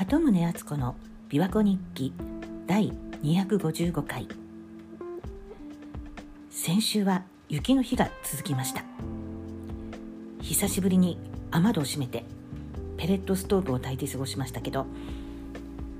[0.00, 0.96] 鳩宗敦子の
[1.28, 2.14] 琵琶湖日記
[2.66, 2.90] 第
[3.22, 4.26] 255回。
[6.48, 8.82] 先週は雪の日が続きました。
[10.40, 11.18] 久しぶりに
[11.50, 12.24] 雨戸を閉めて
[12.96, 14.86] ペレットストーブを焚いて過ごしましたけど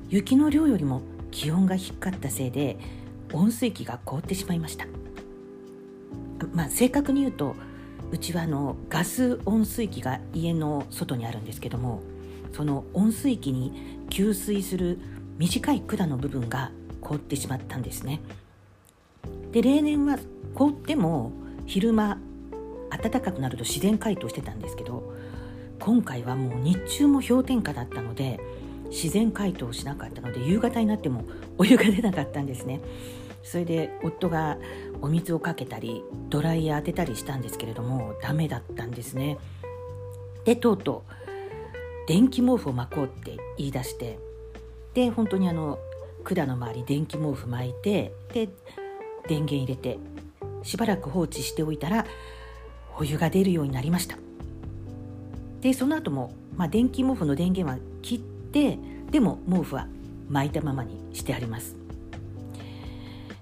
[0.09, 2.79] 雪の量よりも気温が低かったせいで
[3.35, 4.87] 温水器が凍ってしまいました。
[6.55, 7.55] まあ正確に言うと
[8.11, 12.03] うちはあのガス温水器が家の外にあるんですけども
[12.53, 14.99] その温水器に給水する
[15.39, 18.21] 短い管の部分が凍ってしまったんですね。
[19.53, 20.19] で例年は
[20.55, 21.33] 凍っても
[21.67, 22.19] 昼間
[22.91, 25.15] 暖かくなると自然解凍してたんですけど
[25.79, 28.41] 今回はもう日中も氷点下だったので
[28.91, 31.25] 自然解凍しなかったので夕方になっても
[31.59, 32.81] お湯が出なかったんですね。
[33.43, 34.59] それで夫が
[35.01, 39.39] お水をかけたりドライヤー当てたりしたんですけれどもダメだったんですね。
[40.45, 41.20] でとうとう
[42.11, 44.19] 電気毛布を巻こうって言い出して
[44.95, 45.79] で本当にあの
[46.25, 48.49] 管の周り電気毛布巻いてで
[49.29, 49.97] 電源入れて
[50.65, 52.05] しばらく放置しておいたら
[52.99, 54.19] お湯が出るようになりました。
[55.61, 58.77] でその後も、まあ、電気毛布の電源は切って
[59.13, 59.87] でも毛布は
[60.29, 61.77] 巻いたままにしてあります。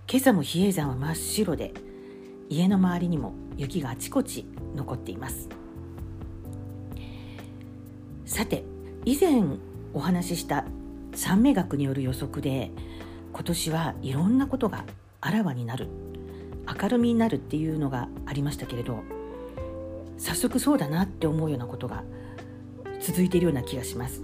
[0.07, 1.73] 今朝も比叡山は真っ白で
[2.51, 4.45] 家の周りにも雪があちこち
[4.77, 5.58] 残っています。
[8.29, 8.63] さて
[9.07, 9.43] 以前
[9.95, 10.67] お話しした
[11.15, 12.71] 三名学による予測で
[13.33, 14.85] 今年はいろんなことが
[15.23, 15.89] あらわになる
[16.81, 19.03] 明るみになるっていうのがありましたけれど
[20.19, 22.05] 早速そうだなって思うようなことが
[23.01, 24.23] 続いているような気がします。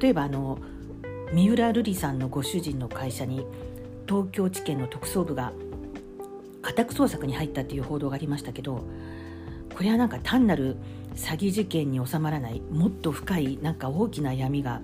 [0.00, 0.58] 例えばあの
[1.34, 3.44] 三浦瑠麗さんのご主人の会社に
[4.08, 5.52] 東京地検の特捜部が
[6.62, 8.84] 家宅捜索に入ったという報道がありましたけど
[9.74, 10.76] これはなんか単なる
[11.18, 14.80] 詐欺事件に収まらないもっと深いなんか大きな闇が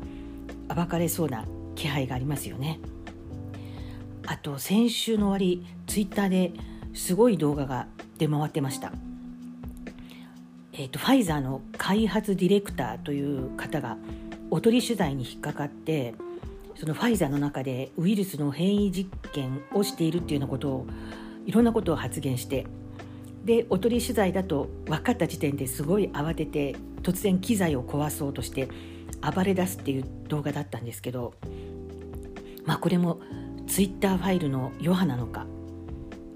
[0.69, 1.47] 暴かれそうな
[1.77, 2.81] 気配がありますよね。
[4.27, 6.53] あと先週の終わりツイッターで
[6.93, 7.87] すごい動画が
[8.19, 8.93] 出回ってました。
[10.73, 13.97] えーと、とファイザーの開発ディレクターという方が
[14.51, 16.15] おとり取材に引っかかって
[16.75, 20.87] そのファイザーの中でウイルスの変異実験をしているっていうようなことを
[21.47, 22.67] いろんなことを発言して
[23.45, 28.69] でおとり取材だと分かった時点ですごい慌てて突然機材を壊そうとして
[29.21, 31.35] 暴れ出すっていう動画だったんですけど
[32.65, 33.21] まあこれも
[33.67, 35.47] ツイッターファイルの余波なのか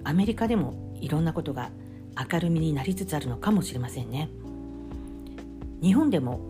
[0.04, 1.70] アメリカでもいろんなことが
[2.32, 4.28] 明るみになりつつあるのかもしれませんね。
[5.80, 6.40] 日本でも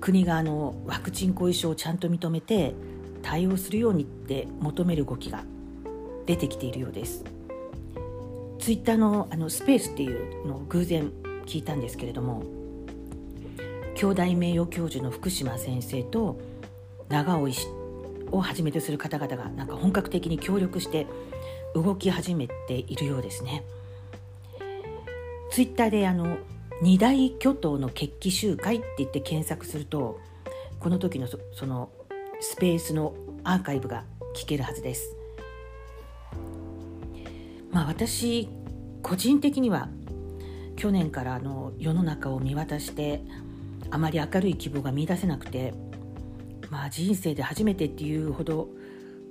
[0.00, 2.74] 国があのワクチン後遺症をちゃんと認めて
[3.22, 5.44] 対応するようにって求める動きが
[6.26, 7.24] 出てきているようです。
[8.68, 11.10] ツイッターのあのスペースっていうのを偶然
[11.46, 12.42] 聞いたんですけれども
[13.94, 16.38] 京大名誉教授の福島先生と
[17.08, 17.66] 長尾医師
[18.30, 21.06] をはじめとする方々がなんか本格的に協力して
[21.74, 23.64] 動き始めているようですね。
[25.50, 26.36] ツイッターであの
[26.82, 30.20] 二大巨頭の決起集会って言って検索すると
[30.78, 31.88] この時のその
[32.40, 33.14] スペースの
[33.44, 34.04] アーカイブが
[34.36, 35.14] 聞けるはずです。
[37.70, 38.48] まあ私
[39.02, 39.88] 個人的には
[40.76, 43.22] 去年からあの世の中を見渡して
[43.90, 45.74] あまり明るい希望が見いだせなくて
[46.70, 48.68] まあ人生で初めてっていうほど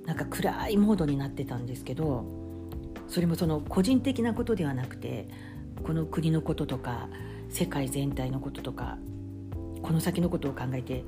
[0.04, 2.24] なんか暗いモードになってたんですけど
[3.08, 5.28] それもその個人的なことではなくて
[5.82, 7.08] この国のこととか
[7.50, 8.98] 世界全体のこととか
[9.82, 11.04] この先のことを考えて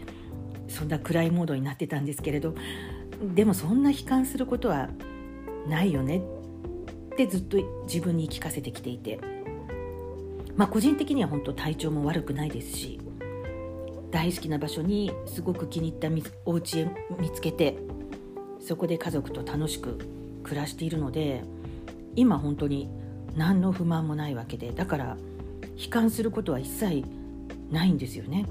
[0.68, 2.54] そんな暗いモードになってたんですけれど
[3.34, 4.88] でもそんな悲観することは
[5.68, 6.22] ないよね
[7.24, 9.20] ってずっと自分に聞かせてきていて。
[10.56, 13.00] まあ個人的には本当体調も悪くないですし
[14.10, 16.08] 大好きな場所にすごく気に入った
[16.44, 16.88] お家へ
[17.18, 17.78] 見つけて
[18.60, 19.96] そこで家族と楽しく
[20.42, 21.44] 暮らしているので
[22.14, 22.90] 今本当に
[23.36, 25.16] 何の不満もないわけでだから
[25.78, 27.04] 悲観することは一切
[27.70, 28.44] ないんですよね。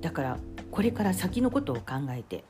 [0.00, 0.38] だから
[0.70, 2.44] これから先のことを考えて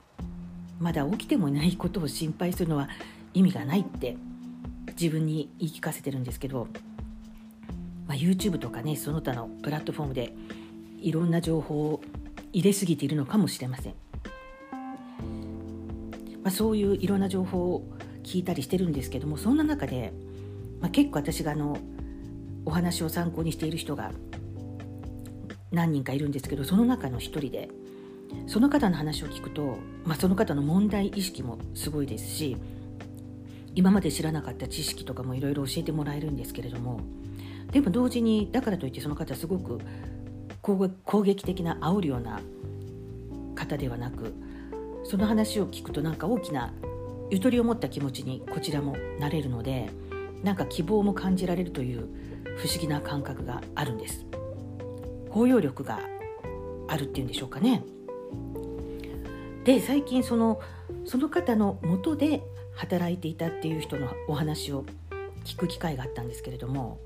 [0.78, 2.90] まだ起きてもないことを心配するのは
[3.32, 4.18] 意味がないって
[5.00, 6.68] 自分に言い聞かせてるんですけど、
[8.06, 10.34] まあ、YouTube とかねその他のプラットフォームで
[11.00, 12.02] いろんな情報を
[12.52, 13.94] 入れすぎているのかもしれません、
[16.42, 17.82] まあ、そういういろんな情報を
[18.24, 20.12] 聞いたりしてるんですけどもそんな中で、
[20.80, 21.78] まあ、結構私があの
[22.66, 24.12] お話を参考にしている人が
[25.72, 27.70] 何人かいるんですけどその中の一人で
[28.46, 32.58] その方の話を聞くと、まあ、その方の問題意識もすごいですし
[33.74, 37.00] 今まで知らなかった知識とかもいろいろ教えてもらえるんですけれども
[37.72, 39.80] でも同時にだからといってその方すごく
[40.60, 42.40] 攻撃的な煽るような
[43.54, 44.34] 方ではなく
[45.04, 46.72] その話を聞くとなんか大きな
[47.30, 49.90] ゆとりを持った気持ちにこちらもなれるので
[50.42, 52.08] なんか希望も感じられるという
[52.56, 54.26] 不思議な感覚があるんです。
[55.30, 56.00] 包容力が
[56.88, 57.84] あるっていうんでしょうかね。
[59.64, 60.60] で最近その
[61.04, 62.42] その方のもとで
[62.80, 64.86] 働いていたっていう人のお話を
[65.44, 66.98] 聞く機会があったんですけれども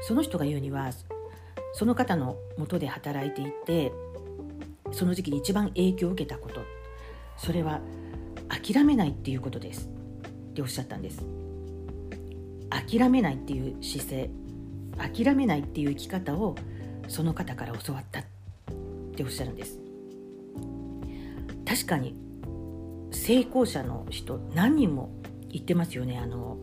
[0.00, 0.90] その人が言うには
[1.74, 3.92] その方のもとで働いていて
[4.92, 6.62] その時期に一番影響を受けたこと
[7.36, 7.80] それは
[8.48, 9.90] 諦めないっていうことです
[10.50, 11.26] っておっしゃったんです。
[12.70, 14.30] 諦めないっていう姿勢
[14.96, 16.56] 諦めないっていう生き方を
[17.08, 18.24] その方から教わったっ
[19.16, 19.78] ておっしゃるんです。
[21.66, 22.16] 確かに
[23.24, 25.08] 成功者の人何人も
[25.48, 26.18] 言ってますよね。
[26.18, 26.58] あの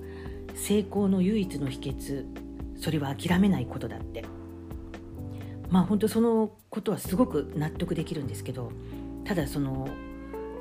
[0.54, 2.28] 成功の唯一の秘訣。
[2.80, 4.24] それは諦めないことだって。
[5.72, 8.72] まあ本当そのことはすごく納得できるんですけど
[9.24, 9.88] ただその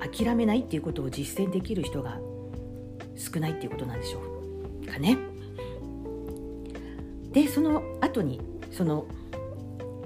[0.00, 2.18] 諦めないっていうことを実践できる人が
[3.16, 4.22] 少ないっていうことなんでしょ
[4.82, 4.86] う。
[4.86, 5.18] かね。
[7.32, 9.04] でその後にその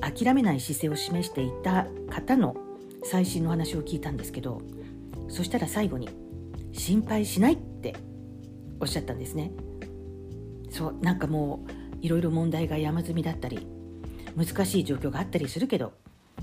[0.00, 2.56] 諦めない姿勢を示していた方の
[3.04, 4.60] 最新の話を聞いたんですけど
[5.28, 6.08] そしたら最後に
[6.72, 7.94] 「心配しない」って
[8.80, 9.52] おっしゃったんですね。
[10.70, 13.66] そうなんかもういろいろ問題が山積みだったり
[14.36, 15.92] 難しい状況があったりするけど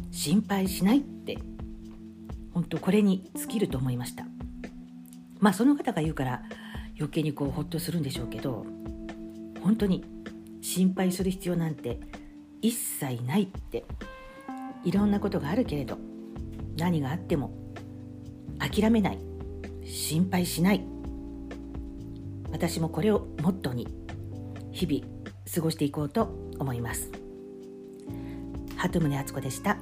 [0.10, 1.38] 心配しないって
[2.54, 4.26] 本当これに尽きると思いました
[5.40, 6.44] まあその方が言うから
[6.98, 8.66] 余計にこうホッとするんでしょうけど
[9.62, 10.06] 本当に
[10.62, 12.00] 心配する必要なんて
[12.62, 13.84] 一切ないって
[14.86, 15.98] いろんなことがあるけれど
[16.78, 17.54] 何があっても
[18.62, 19.20] 諦めない。
[19.84, 20.86] 心配しない。
[22.52, 23.88] 私もこれをモットーに
[24.72, 25.06] 日々
[25.54, 26.30] 過ごしていこうと
[26.60, 27.12] 思います。
[28.78, 29.78] 鳩宗敦子でした。